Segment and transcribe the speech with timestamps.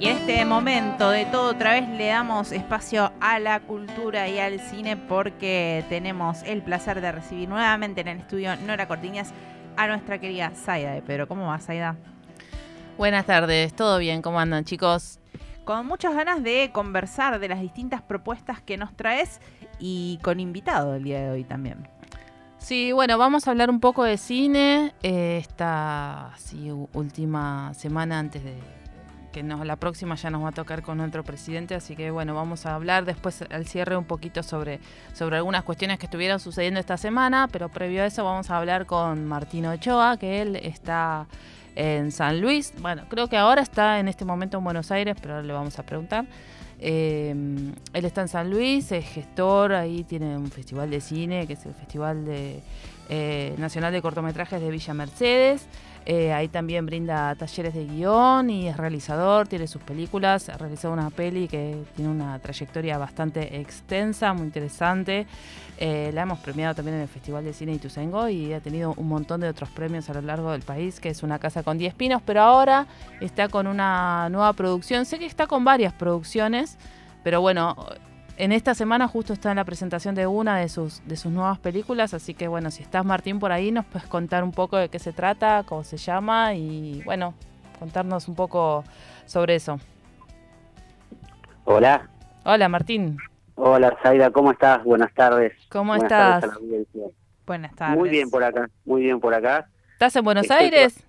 [0.00, 4.38] Y en este momento de todo otra vez le damos espacio a la cultura y
[4.38, 9.34] al cine porque tenemos el placer de recibir nuevamente en el estudio Nora Cortiñas
[9.76, 11.28] a nuestra querida Zaida de Pedro.
[11.28, 11.96] ¿Cómo va, Zaida?
[12.96, 14.22] Buenas tardes, ¿todo bien?
[14.22, 15.20] ¿Cómo andan chicos?
[15.66, 19.38] Con muchas ganas de conversar de las distintas propuestas que nos traes
[19.78, 21.86] y con invitado el día de hoy también.
[22.56, 26.32] Sí, bueno, vamos a hablar un poco de cine eh, esta
[26.94, 28.79] última semana antes de
[29.30, 32.34] que nos, la próxima ya nos va a tocar con otro presidente, así que bueno,
[32.34, 34.80] vamos a hablar después al cierre un poquito sobre,
[35.14, 38.86] sobre algunas cuestiones que estuvieron sucediendo esta semana, pero previo a eso vamos a hablar
[38.86, 41.26] con Martino Ochoa, que él está
[41.76, 45.34] en San Luis, bueno, creo que ahora está en este momento en Buenos Aires, pero
[45.34, 46.26] ahora le vamos a preguntar.
[46.82, 47.34] Eh,
[47.92, 51.66] él está en San Luis, es gestor, ahí tiene un festival de cine, que es
[51.66, 52.62] el Festival de,
[53.10, 55.66] eh, Nacional de Cortometrajes de Villa Mercedes.
[56.06, 60.94] Eh, ahí también brinda talleres de guion y es realizador, tiene sus películas, ha realizado
[60.94, 65.26] una peli que tiene una trayectoria bastante extensa, muy interesante.
[65.76, 69.08] Eh, la hemos premiado también en el Festival de Cine Ituzaingó y ha tenido un
[69.08, 71.94] montón de otros premios a lo largo del país, que es una casa con 10
[71.94, 72.86] pinos, pero ahora
[73.20, 75.04] está con una nueva producción.
[75.04, 76.76] Sé que está con varias producciones,
[77.22, 77.76] pero bueno,
[78.40, 81.58] en esta semana justo está en la presentación de una de sus, de sus nuevas
[81.58, 84.88] películas, así que bueno, si estás Martín por ahí, nos puedes contar un poco de
[84.88, 87.34] qué se trata, cómo se llama y bueno,
[87.78, 88.82] contarnos un poco
[89.26, 89.78] sobre eso.
[91.64, 92.08] Hola.
[92.44, 93.18] Hola Martín.
[93.56, 94.82] Hola Zaida, ¿cómo estás?
[94.84, 95.52] Buenas tardes.
[95.68, 96.42] ¿Cómo estás?
[97.46, 97.98] Buenas tardes.
[97.98, 99.68] Muy bien por acá, muy bien por acá.
[99.92, 101.06] ¿Estás en Buenos Aires?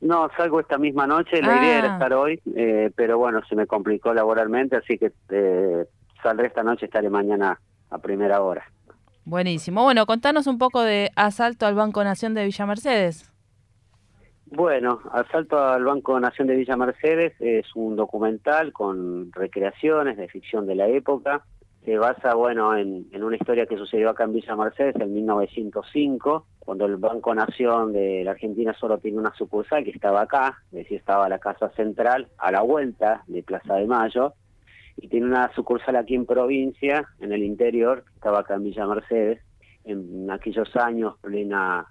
[0.00, 1.94] No, salgo esta misma noche, la idea era ah.
[1.94, 5.84] estar hoy, eh, pero bueno, se me complicó laboralmente, así que eh,
[6.22, 8.64] saldré esta noche, estaré mañana a primera hora.
[9.24, 9.82] Buenísimo.
[9.82, 13.30] Bueno, contanos un poco de Asalto al Banco Nación de Villa Mercedes.
[14.46, 20.66] Bueno, Asalto al Banco Nación de Villa Mercedes es un documental con recreaciones de ficción
[20.66, 21.44] de la época.
[21.84, 26.86] Se basa, bueno, en, una historia que sucedió acá en Villa Mercedes en 1905, cuando
[26.86, 30.98] el Banco Nación de la Argentina solo tiene una sucursal que estaba acá, es decir,
[30.98, 34.32] estaba la Casa Central a la vuelta de Plaza de Mayo,
[35.00, 39.40] y tiene una sucursal aquí en provincia, en el interior, estaba acá en Villa Mercedes,
[39.84, 41.86] en aquellos años, plena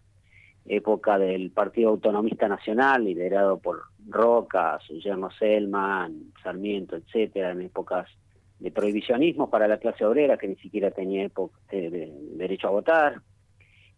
[0.66, 8.10] época del Partido Autonomista Nacional, liderado por Roca, su yerno Selman, Sarmiento, etcétera, en épocas
[8.60, 13.22] de prohibicionismo para la clase obrera que ni siquiera tenía época de, derecho a votar.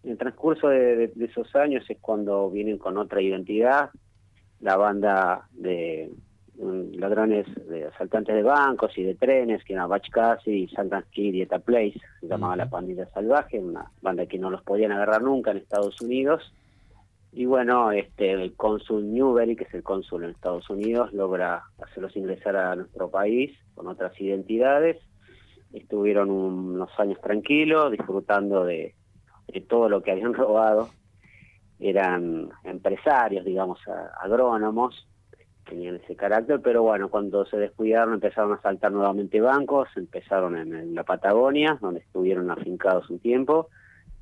[0.04, 3.90] En el transcurso de, esos años es cuando vienen con otra identidad,
[4.60, 6.12] la banda de
[6.60, 11.60] ladrones, de asaltantes de bancos y de trenes, que era Bachcasi y Santa y Eta
[11.60, 15.58] Place, se llamaba la pandilla salvaje, una banda que no los podían agarrar nunca en
[15.58, 16.54] Estados Unidos.
[17.32, 22.16] Y bueno, este el cónsul Newbery, que es el cónsul en Estados Unidos, logra hacerlos
[22.16, 24.98] ingresar a nuestro país con otras identidades.
[25.72, 28.96] Estuvieron unos años tranquilos, disfrutando de,
[29.48, 30.90] de todo lo que habían robado.
[31.80, 33.80] Eran empresarios, digamos,
[34.20, 35.08] agrónomos,
[35.70, 40.96] tenían ese carácter, pero bueno, cuando se descuidaron empezaron a asaltar nuevamente bancos, empezaron en,
[40.96, 43.70] la Patagonia, donde estuvieron afincados un tiempo,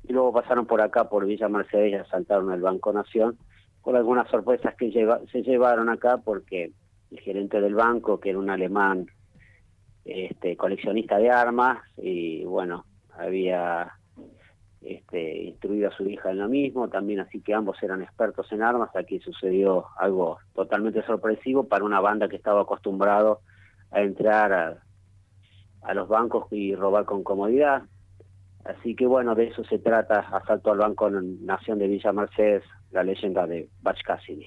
[0.06, 3.38] y luego pasaron por acá, por Villa Mercedes, y asaltaron el Banco Nación,
[3.80, 6.72] con algunas sorpresas que se llevaron acá, porque
[7.10, 9.06] el gerente del banco, que era un alemán
[10.04, 12.84] este, coleccionista de armas, y bueno,
[13.16, 13.92] había
[14.80, 18.62] este, instruido a su hija en lo mismo, también así que ambos eran expertos en
[18.62, 23.40] armas, aquí sucedió algo totalmente sorpresivo para una banda que estaba acostumbrado
[23.90, 27.82] a entrar a, los bancos y robar con comodidad.
[28.64, 33.02] Así que bueno, de eso se trata, Asalto al Banco Nación de Villa Mercedes, la
[33.02, 34.46] leyenda de Bach Cassidy.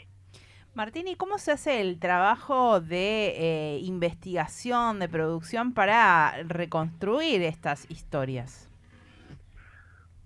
[0.73, 7.89] Martín, ¿y cómo se hace el trabajo de eh, investigación, de producción para reconstruir estas
[7.89, 8.70] historias?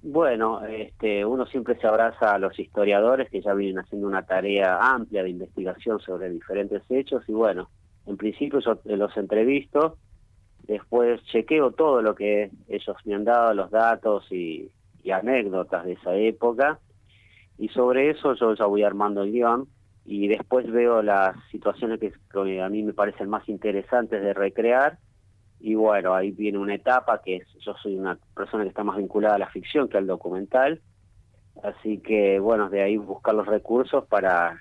[0.08, 4.78] Bueno, este, uno siempre se abraza a los historiadores que ya vienen haciendo una tarea
[4.80, 7.72] amplia de investigación sobre diferentes hechos y bueno,
[8.06, 9.98] en principio yo los entrevisto,
[10.68, 14.70] después chequeo todo lo que ellos me han dado, los datos y,
[15.12, 16.80] anécdotas de esa época
[17.58, 19.68] y sobre eso yo ya voy armando el guion
[20.06, 25.00] y después veo las situaciones que a mí me parecen más interesantes de recrear
[25.66, 28.98] y bueno, ahí viene una etapa que es, yo soy una persona que está más
[28.98, 30.80] vinculada a la ficción que al documental,
[31.64, 34.60] así que bueno, de ahí buscar los recursos para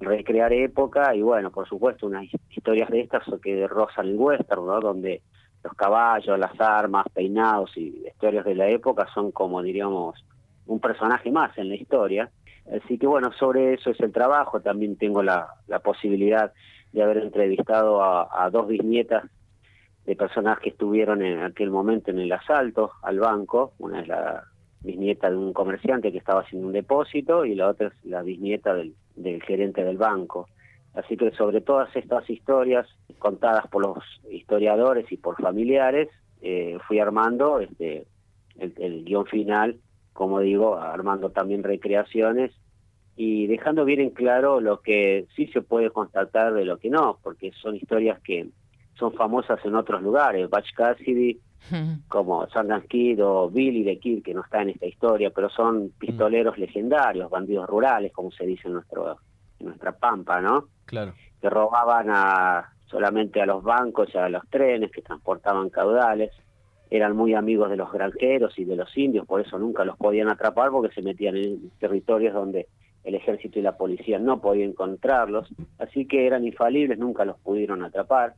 [0.00, 4.80] recrear época y bueno, por supuesto, unas historias de estas que rozan el western, ¿no?
[4.80, 5.22] Donde
[5.62, 10.26] los caballos, las armas, peinados y historias de la época son como diríamos
[10.66, 12.32] un personaje más en la historia.
[12.66, 14.60] Así que bueno, sobre eso es el trabajo.
[14.60, 16.52] También tengo la, la posibilidad
[16.92, 19.24] de haber entrevistado a, dos bisnietas
[20.06, 23.72] de personas que estuvieron en aquel momento en el asalto al banco.
[23.78, 24.44] Una es la
[24.80, 28.74] bisnieta de un comerciante que estaba haciendo un depósito y la otra es la bisnieta
[28.74, 30.48] del, del gerente del banco.
[30.94, 32.86] Así que sobre todas estas historias
[33.18, 36.08] contadas por los historiadores y por familiares,
[36.42, 38.04] eh, fui armando este,
[38.58, 39.76] el, el guion final,
[40.12, 42.52] como digo, armando también recreaciones
[43.16, 47.18] y dejando bien en claro lo que sí se puede constatar de lo que no,
[47.22, 48.48] porque son historias que
[48.94, 51.40] son famosas en otros lugares, Batch Cassidy,
[52.08, 55.90] como Sundance Kid o Billy the Kid, que no está en esta historia, pero son
[55.98, 59.16] pistoleros legendarios, bandidos rurales, como se dice en, nuestro,
[59.58, 60.66] en nuestra pampa, ¿no?
[60.84, 61.14] Claro.
[61.40, 66.30] Que robaban a, solamente a los bancos y a los trenes que transportaban caudales
[66.90, 70.28] eran muy amigos de los granjeros y de los indios, por eso nunca los podían
[70.28, 72.66] atrapar porque se metían en territorios donde
[73.02, 75.48] el ejército y la policía no podían encontrarlos,
[75.78, 78.34] así que eran infalibles, nunca los pudieron atrapar.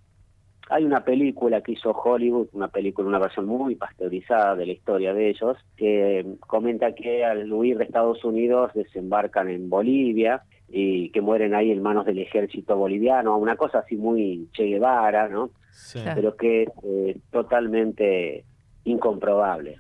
[0.70, 5.12] Hay una película que hizo Hollywood, una película, una versión muy pasteurizada de la historia
[5.12, 11.20] de ellos, que comenta que al huir de Estados Unidos desembarcan en Bolivia y que
[11.20, 15.50] mueren ahí en manos del ejército boliviano, una cosa así muy Che Guevara, ¿no?
[16.14, 18.44] Pero que es eh, totalmente
[18.84, 19.76] incomprobable.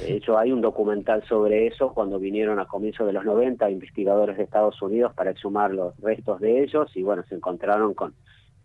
[0.00, 4.36] De hecho, hay un documental sobre eso cuando vinieron a comienzos de los 90 investigadores
[4.36, 8.14] de Estados Unidos para exhumar los restos de ellos y bueno, se encontraron con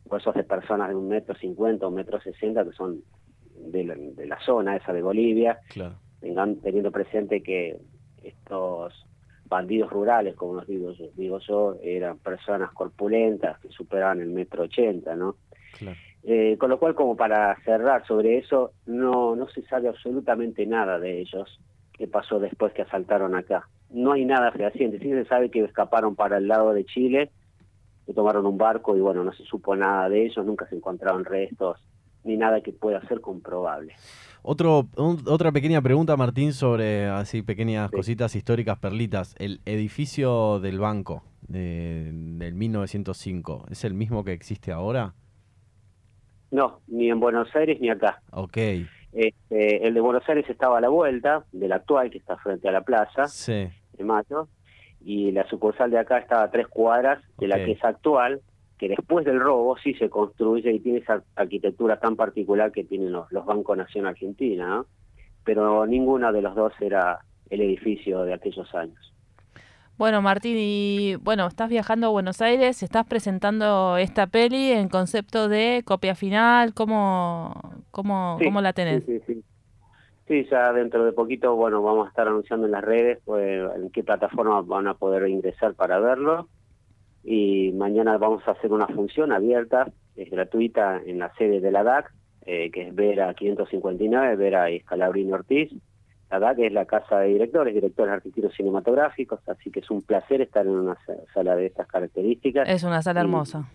[0.05, 3.01] huesos de personas de un metro cincuenta, un metro sesenta que son
[3.55, 5.95] de la, zona esa de Bolivia, claro.
[6.19, 7.77] teniendo presente que
[8.23, 9.05] estos
[9.45, 14.63] bandidos rurales, como los digo yo, digo yo, eran personas corpulentas que superaban el metro
[14.63, 15.35] ochenta, ¿no?
[15.77, 15.97] Claro.
[16.23, 20.97] Eh, con lo cual, como para cerrar sobre eso, no, no se sabe absolutamente nada
[20.97, 21.59] de ellos,
[21.91, 23.67] qué pasó después que asaltaron acá.
[23.89, 27.29] No hay nada fehaciente, sí se sabe que escaparon para el lado de Chile,
[28.05, 31.25] que tomaron un barco y bueno, no se supo nada de ellos, nunca se encontraron
[31.25, 31.79] restos,
[32.23, 33.93] ni nada que pueda ser comprobable.
[34.41, 39.35] Otro, otra pequeña pregunta, Martín, sobre así pequeñas cositas históricas, perlitas.
[39.39, 45.13] El edificio del banco de, del 1905, ¿es el mismo que existe ahora?
[46.51, 48.21] No, ni en Buenos Aires ni acá.
[48.31, 48.57] Ok.
[49.13, 52.71] Este, el de Buenos Aires estaba a la vuelta del actual, que está frente a
[52.71, 53.69] la plaza sí.
[53.93, 54.49] de Mayo,
[55.03, 58.41] y la sucursal de acá estaba a tres cuadras de la que es actual,
[58.77, 63.11] que después del robo sí se construye y tiene esa arquitectura tan particular que tienen
[63.11, 64.85] los, los Bancos Nación Argentina, ¿no?
[65.43, 67.19] pero ninguna de los dos era
[67.49, 69.13] el edificio de aquellos años.
[69.97, 75.47] Bueno, Martín, y bueno, estás viajando a Buenos Aires, estás presentando esta peli en concepto
[75.47, 77.53] de copia final, ¿cómo,
[77.91, 79.05] cómo, ¿cómo la tenés?
[79.05, 79.43] Sí, sí,
[80.27, 83.89] sí, ya dentro de poquito, bueno, vamos a estar anunciando en las redes pues, en
[83.91, 86.47] qué plataforma van a poder ingresar para verlo.
[87.23, 91.83] Y mañana vamos a hacer una función abierta, es gratuita en la sede de la
[91.83, 92.13] DAC,
[92.45, 95.71] eh, que es Vera 559, Vera y Escalabrini Ortiz
[96.55, 100.65] que es la casa de directores, directores artísticos cinematográficos, así que es un placer estar
[100.65, 100.97] en una
[101.33, 102.67] sala de estas características.
[102.67, 103.69] Es una sala hermosa.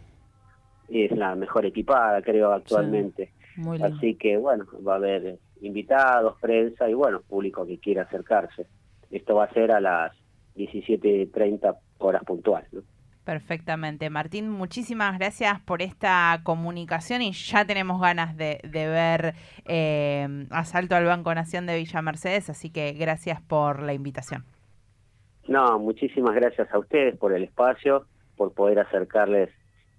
[0.88, 3.32] Y es la mejor equipada, creo, actualmente.
[3.80, 8.66] así que, bueno, va a haber invitados, prensa y, bueno, público que quiera acercarse.
[9.10, 10.12] Esto va a ser a las
[10.56, 12.72] 17.30 horas puntuales.
[12.72, 12.82] ¿no?
[13.28, 14.08] Perfectamente.
[14.08, 19.34] Martín, muchísimas gracias por esta comunicación y ya tenemos ganas de, ver
[19.66, 24.44] eh, Asalto al Banco Nación de Villa Mercedes, así que gracias por la invitación.
[25.46, 29.50] No, muchísimas gracias a ustedes por el espacio, por poder acercarles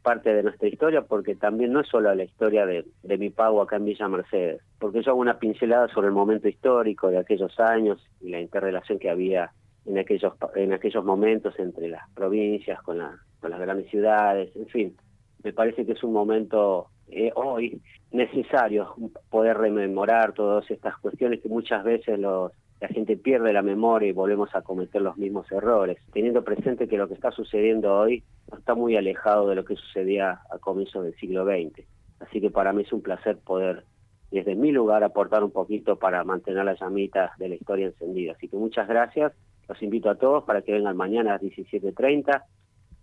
[0.01, 2.85] parte de nuestra historia, porque también no es solo la historia de,
[3.17, 7.09] mi pago acá en Villa Mercedes, porque yo hago una pincelada sobre el momento histórico
[7.09, 9.51] de aquellos años y la interrelación que había
[9.85, 14.97] en aquellos en aquellos momentos entre las provincias con las grandes ciudades, en fin,
[15.43, 18.95] me parece que es un momento eh, hoy necesario
[19.29, 24.13] poder rememorar todas estas cuestiones que muchas veces los, la gente pierde la memoria y
[24.13, 28.57] volvemos a cometer los mismos errores, teniendo presente que lo que está sucediendo hoy no
[28.57, 31.85] está muy alejado de lo que sucedía a comienzos del siglo XX.
[32.19, 33.83] Así que para mí es un placer poder
[34.31, 38.33] desde mi lugar aportar un poquito para mantener las llamitas de la historia encendida.
[38.33, 39.33] Así que muchas gracias
[39.67, 42.43] los invito a todos para que vengan mañana a las 17.30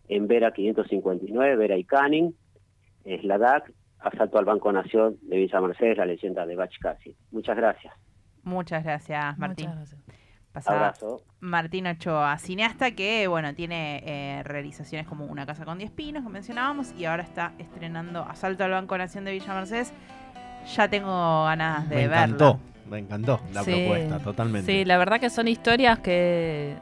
[0.08, 2.34] en Vera 559, Vera y Canning,
[3.04, 6.70] es la DAC, Asalto al Banco Nación de Villa Mercedes, la leyenda de Bach.
[7.30, 8.05] Muchas gracias.
[8.46, 9.68] Muchas gracias, Martín.
[9.68, 11.22] Muchas Abrazo.
[11.40, 16.30] Martín Ochoa, cineasta que bueno tiene eh, realizaciones como Una casa con 10 pinos, que
[16.30, 19.92] mencionábamos, y ahora está estrenando Asalto al Banco Nación de Villa Mercedes.
[20.74, 24.72] Ya tengo ganas de verlo me encantó la propuesta, totalmente.
[24.72, 26.76] Sí, la verdad que son historias que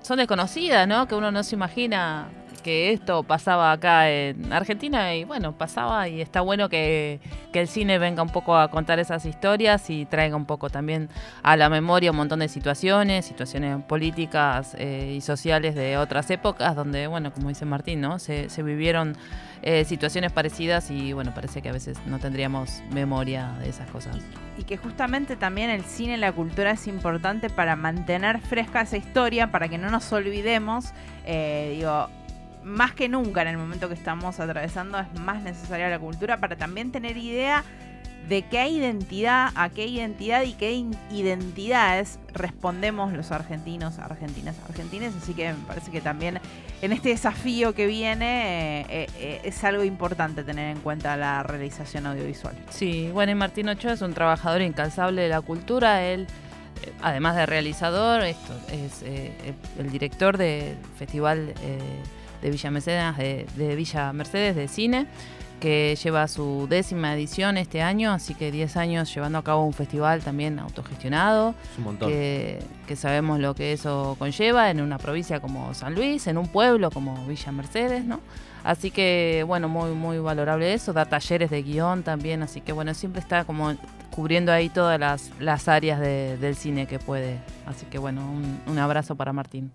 [0.00, 1.06] son desconocidas, ¿no?
[1.06, 2.28] Que uno no se imagina
[2.62, 7.20] que esto pasaba acá en Argentina y bueno, pasaba y está bueno que,
[7.52, 11.10] el cine venga un poco a contar esas historias y traiga un poco también
[11.42, 16.74] a la memoria un montón de situaciones, situaciones políticas eh, y sociales de otras épocas
[16.74, 18.18] donde, bueno, como dice Martín, ¿no?
[18.18, 19.16] Se, vivieron
[19.62, 24.16] eh, situaciones parecidas y bueno, parece que a veces no tendríamos memoria de esas cosas.
[24.56, 28.96] Y que justamente también el cine y la cultura es importante para mantener fresca esa
[28.96, 30.92] historia, para que no nos olvidemos.
[31.24, 32.08] Eh, digo,
[32.64, 36.56] más que nunca en el momento que estamos atravesando es más necesaria la cultura para
[36.56, 37.64] también tener idea
[38.28, 40.72] de qué identidad, a qué identidad y qué
[41.10, 45.12] identidades respondemos los argentinos, argentinas, argentines.
[45.20, 46.40] Así que me parece que también
[46.82, 52.06] en este desafío que viene eh, eh, es algo importante tener en cuenta la realización
[52.06, 52.54] audiovisual.
[52.70, 56.02] Sí, bueno, y Martín Ochoa es un trabajador incansable de la cultura.
[56.02, 56.26] Él,
[56.82, 59.02] eh, además de realizador, esto es
[59.78, 61.54] el director del Festival
[62.42, 65.06] de Villa Mercedes, de, Villa Mercedes de cine,
[65.60, 69.72] que lleva su décima edición este año, así que 10 años llevando a cabo un
[69.72, 71.54] festival también autogestionado.
[71.78, 72.10] un montón.
[72.10, 72.60] Que,
[72.96, 77.24] sabemos lo que eso conlleva en una provincia como San Luis, en un pueblo como
[77.26, 78.20] Villa Mercedes, ¿no?
[78.64, 80.92] Así que, bueno, muy, muy valorable eso.
[80.92, 83.74] Da talleres de guion también, así que, bueno, siempre está como
[84.10, 85.00] cubriendo ahí todas
[85.40, 87.38] las, áreas del cine que puede.
[87.64, 88.22] Así que, bueno,
[88.66, 89.72] un abrazo para Martín.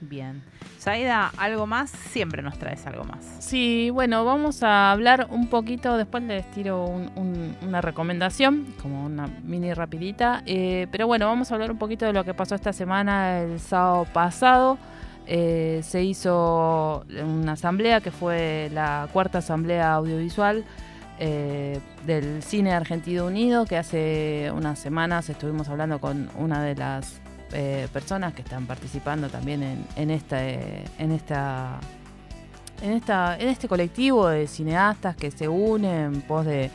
[0.00, 0.42] Bien.
[0.78, 1.90] Saida, ¿algo más?
[1.90, 3.18] Siempre nos traes algo más.
[3.40, 9.74] Sí, bueno, vamos a hablar un poquito, después les tiro una recomendación, como una mini
[9.74, 13.40] rapidita, eh, pero bueno, vamos a hablar un poquito de lo que pasó esta semana,
[13.40, 14.78] el sábado pasado.
[15.26, 20.64] Eh, se hizo una asamblea que fue la cuarta asamblea audiovisual
[21.18, 27.20] eh, del Cine Argentino Unido, que hace unas semanas estuvimos hablando con una de las
[27.52, 31.80] eh, personas que están participando también en, esta, en, esta,
[32.82, 36.70] en, esta, en este colectivo de cineastas que se unen en pos de,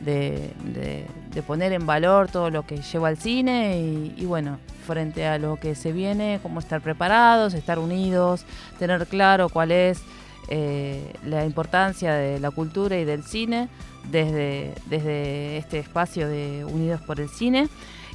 [0.00, 3.80] de, poner en valor todo lo que lleva al cine
[4.16, 8.44] y, bueno, frente a lo que se viene, cómo estar preparados, estar unidos,
[8.78, 10.02] tener claro cuál es
[10.48, 13.68] eh, la importancia de la cultura y del cine
[14.10, 17.68] desde, desde este espacio de Unidos por el Cine.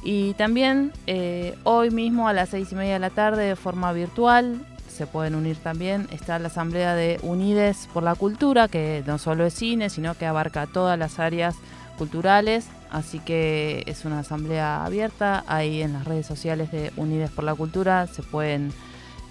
[0.04, 3.92] Y también eh, hoy mismo a las seis y media de la tarde de forma
[3.92, 4.60] virtual
[4.94, 6.06] se pueden unir también.
[6.12, 10.24] Está la asamblea de Unides por la Cultura, que no solo es cine, sino que
[10.24, 11.56] abarca todas las áreas
[11.98, 12.68] culturales.
[12.90, 15.42] Así que es una asamblea abierta.
[15.48, 18.72] Ahí en las redes sociales de Unides por la Cultura se pueden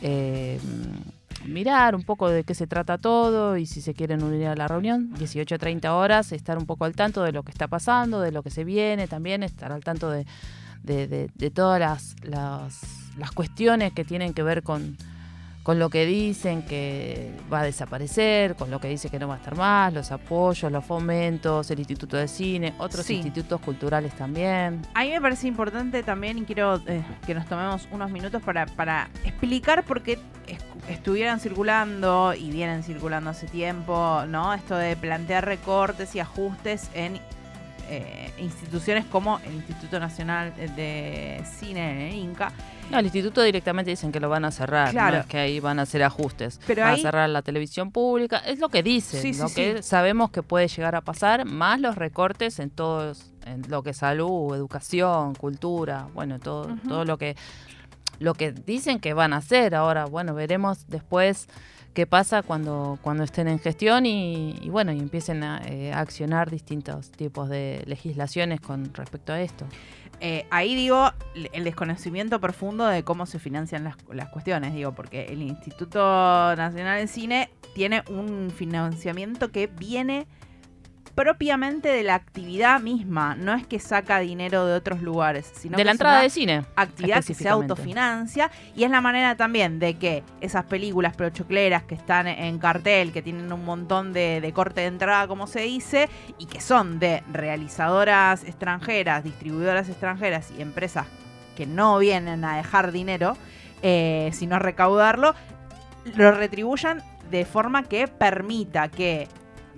[0.01, 0.60] eh,
[1.46, 4.68] mirar un poco de qué se trata todo y si se quieren unir a la
[4.68, 5.13] reunión.
[5.13, 8.50] 18-30 horas, estar un poco al tanto de lo que está pasando, de lo que
[8.50, 10.25] se viene también, estar al tanto de
[10.83, 14.97] de, todas las, las, cuestiones que tienen que ver con,
[15.63, 19.35] con lo que dicen que va a desaparecer, con lo que dice que no va
[19.35, 24.81] a estar más, los apoyos, los fomentos, el Instituto de Cine, otros institutos culturales también.
[24.93, 28.65] A mí me parece importante también, y quiero eh, que nos tomemos unos minutos para,
[28.65, 30.19] para explicar por qué
[30.89, 34.53] estuvieran circulando y vienen circulando hace tiempo, ¿no?
[34.53, 37.19] Esto de plantear recortes y ajustes en
[37.97, 42.51] eh, instituciones como el Instituto Nacional de Cine, en Inca.
[42.91, 45.15] No, el instituto directamente dicen que lo van a cerrar, claro.
[45.15, 46.59] no es que ahí van a hacer ajustes.
[46.67, 50.43] Pero van a cerrar la televisión pública, es lo que dicen, lo que sabemos que
[50.43, 55.35] puede llegar a pasar, más los recortes en todos, en lo que es salud, educación,
[55.35, 57.35] cultura, bueno, todo, todo lo que
[58.20, 59.75] lo que dicen que van a hacer.
[59.75, 61.48] Ahora, bueno, veremos después
[61.93, 67.12] qué pasa cuando, cuando estén en gestión y, bueno, y empiecen eh, a, accionar distintos
[67.12, 69.65] tipos de legislaciones con respecto a esto.
[70.20, 71.12] Eh, ahí digo
[71.51, 76.00] el desconocimiento profundo de cómo se financian las, las cuestiones, digo, porque el Instituto
[76.55, 80.27] Nacional de Cine tiene un financiamiento que viene
[81.15, 83.36] propiamente de la actividad misma.
[83.36, 86.65] No es que saca dinero de otros lugares, sino de la entrada de cine.
[86.75, 91.96] Actividad que se autofinancia y es la manera también de que esas películas prochocleras que
[91.96, 96.46] están en cartel, que tienen un montón de, corte de entrada, como se dice, y
[96.46, 101.05] que son de realizadoras extranjeras, distribuidoras extranjeras y empresas
[101.55, 103.38] que no vienen a dejar dinero,
[103.84, 105.36] eh, sino a recaudarlo,
[106.15, 109.27] lo retribuyan de forma que permita que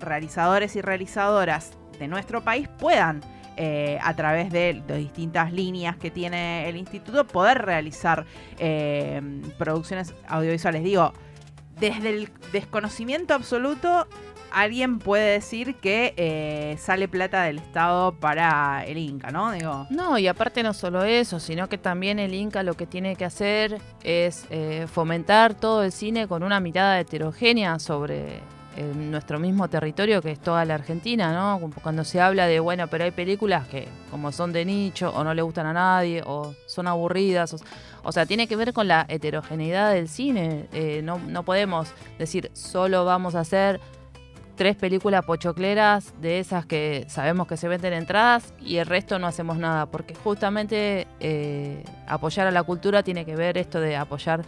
[0.05, 3.21] realizadores y realizadoras de nuestro país puedan,
[3.57, 8.25] eh, a través de, de, distintas líneas que tiene el instituto, poder realizar
[8.59, 9.21] eh,
[9.57, 10.83] producciones audiovisuales.
[10.83, 11.13] Digo,
[11.79, 14.07] desde el desconocimiento absoluto
[14.51, 19.51] alguien puede decir que eh, sale plata del Estado para el Inca, ¿no?
[19.51, 19.87] Digo.
[19.89, 23.25] No, y aparte no solo eso, sino que también el Inca lo que tiene que
[23.25, 24.47] hacer es
[24.91, 28.41] fomentar todo el cine con una mirada heterogénea sobre
[28.75, 31.71] eh, nuestro mismo territorio, que es toda la Argentina, ¿no?
[31.81, 35.33] Cuando se habla de, bueno, pero hay películas que como son de nicho o no
[35.33, 37.55] le gustan a nadie o son aburridas,
[38.03, 40.67] o, sea, tiene que ver con la heterogeneidad del cine.
[41.03, 41.89] no, no podemos
[42.19, 43.79] decir solo vamos a hacer
[44.55, 49.27] tres películas pochocleras de esas que sabemos que se venden entradas y el resto no
[49.27, 54.43] hacemos nada, porque justamente eh, apoyar a la cultura tiene que ver esto de apoyar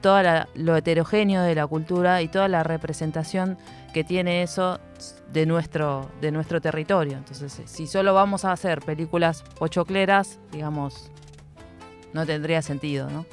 [0.00, 0.22] todo
[0.54, 3.58] lo heterogéneo de la cultura y toda la representación
[3.92, 4.80] que tiene eso
[5.32, 7.16] de nuestro, de nuestro territorio.
[7.16, 11.10] Entonces, si solo vamos a hacer películas pochocleras, digamos,
[12.12, 13.26] no tendría sentido, ¿no?